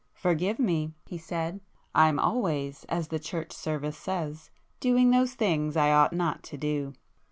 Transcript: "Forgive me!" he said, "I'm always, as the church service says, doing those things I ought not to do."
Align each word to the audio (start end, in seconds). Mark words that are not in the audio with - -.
"Forgive 0.15 0.57
me!" 0.57 0.95
he 1.05 1.19
said, 1.19 1.61
"I'm 1.93 2.17
always, 2.17 2.85
as 2.89 3.09
the 3.09 3.19
church 3.19 3.51
service 3.53 3.99
says, 3.99 4.49
doing 4.79 5.11
those 5.11 5.35
things 5.35 5.77
I 5.77 5.91
ought 5.91 6.11
not 6.11 6.41
to 6.45 6.57
do." 6.57 6.93